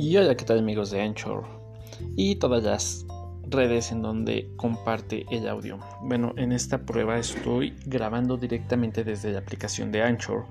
[0.00, 1.44] Y hola, ¿qué tal amigos de Anchor?
[2.14, 3.04] Y todas las
[3.48, 5.80] redes en donde comparte el audio.
[6.02, 10.44] Bueno, en esta prueba estoy grabando directamente desde la aplicación de Anchor.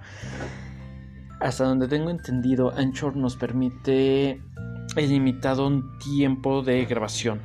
[1.40, 4.42] Hasta donde tengo entendido, Anchor nos permite
[4.98, 5.72] el limitado
[6.04, 7.40] tiempo de grabación.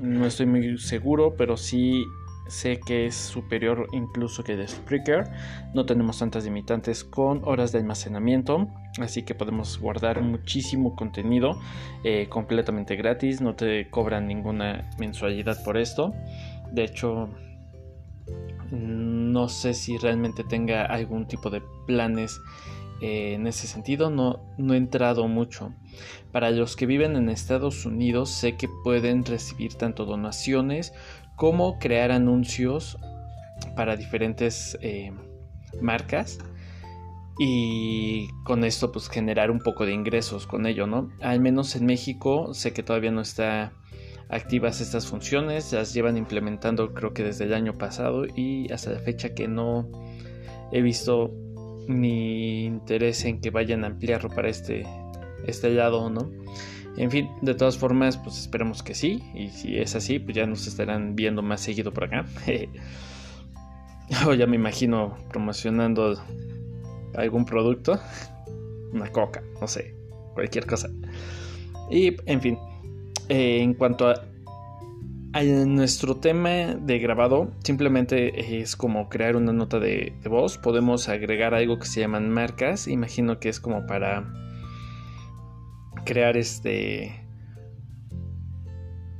[0.00, 2.02] No estoy muy seguro, pero sí
[2.48, 5.30] sé que es superior incluso que de Spreaker.
[5.74, 8.68] No tenemos tantas limitantes con horas de almacenamiento,
[9.00, 11.58] así que podemos guardar muchísimo contenido
[12.04, 13.40] eh, completamente gratis.
[13.40, 16.14] No te cobran ninguna mensualidad por esto.
[16.72, 17.28] De hecho,
[18.70, 22.40] no sé si realmente tenga algún tipo de planes
[23.00, 25.72] eh, en ese sentido no, no he entrado mucho.
[26.32, 30.94] Para los que viven en Estados Unidos sé que pueden recibir tanto donaciones
[31.36, 32.98] como crear anuncios
[33.76, 35.12] para diferentes eh,
[35.80, 36.38] marcas
[37.38, 41.10] y con esto pues generar un poco de ingresos con ello, ¿no?
[41.20, 43.72] Al menos en México sé que todavía no está
[44.28, 48.98] activas estas funciones, las llevan implementando creo que desde el año pasado y hasta la
[48.98, 49.88] fecha que no
[50.72, 51.32] he visto
[51.86, 54.84] ni interés en que vayan a ampliarlo para este,
[55.46, 56.30] este lado, ¿no?
[56.96, 59.22] En fin, de todas formas, pues esperemos que sí.
[59.34, 62.24] Y si es así, pues ya nos estarán viendo más seguido por acá.
[64.26, 66.18] o ya me imagino promocionando
[67.14, 68.00] algún producto.
[68.92, 69.94] Una coca, no sé,
[70.34, 70.88] cualquier cosa.
[71.90, 72.58] Y, en fin,
[73.28, 74.22] eh, en cuanto a,
[75.66, 80.56] nuestro tema de grabado, simplemente es como crear una nota de voz.
[80.56, 82.88] Podemos agregar algo que se llaman marcas.
[82.88, 84.24] Imagino que es como para
[86.06, 87.26] crear este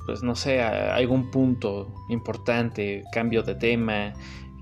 [0.06, 4.12] pues no sé, algún punto importante, cambio de tema,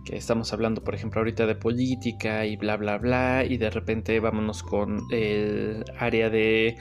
[0.06, 4.18] que estamos hablando por ejemplo ahorita de política y bla bla bla y de repente
[4.20, 6.78] vámonos con el área de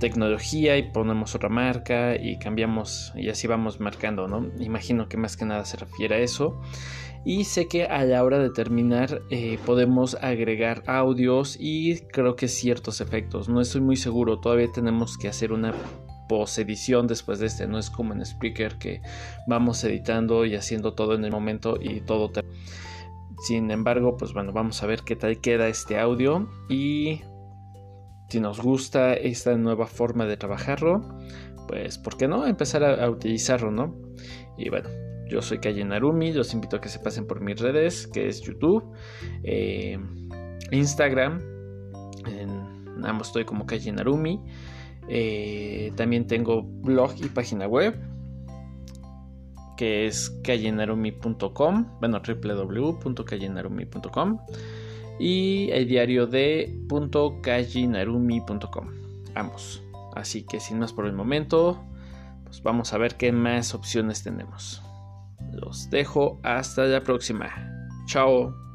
[0.00, 4.50] tecnología y ponemos otra marca y cambiamos y así vamos marcando, ¿no?
[4.58, 6.60] Imagino que más que nada se refiere a eso.
[7.24, 12.48] Y sé que a la hora de terminar eh, podemos agregar audios y creo que
[12.48, 13.48] ciertos efectos.
[13.48, 15.74] No estoy muy seguro, todavía tenemos que hacer una
[16.28, 17.66] post edición después de este.
[17.66, 19.02] No es como en Spreaker que
[19.46, 22.32] vamos editando y haciendo todo en el momento y todo.
[23.42, 27.20] Sin embargo, pues bueno, vamos a ver qué tal queda este audio y
[28.30, 31.00] si nos gusta esta nueva forma de trabajarlo,
[31.66, 33.96] pues ¿por qué no empezar a, utilizarlo, no?
[34.56, 34.88] Y bueno,
[35.28, 38.40] yo soy Calle Narumi, los invito a que se pasen por mis redes, que es
[38.40, 38.84] YouTube,
[39.42, 39.98] eh,
[40.70, 41.40] Instagram,
[42.26, 44.40] en ambos estoy como Calle Narumi.
[45.08, 47.98] Eh, también tengo blog y página web
[49.76, 54.38] que es callenarumi.com, bueno, www.callenarumi.com
[55.20, 56.80] y el diario de
[57.42, 58.88] .kajinarumi.com
[59.34, 59.82] ambos.
[60.16, 61.84] Así que sin más por el momento
[62.44, 64.82] pues vamos a ver qué más opciones tenemos.
[65.52, 67.48] Los dejo hasta la próxima.
[68.06, 68.69] Chao